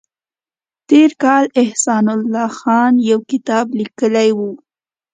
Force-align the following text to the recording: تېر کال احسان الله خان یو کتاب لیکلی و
تېر 0.89 1.09
کال 1.23 1.45
احسان 1.61 2.05
الله 2.15 2.49
خان 2.59 2.93
یو 3.09 3.19
کتاب 3.31 3.65
لیکلی 3.79 4.29
و 4.37 4.39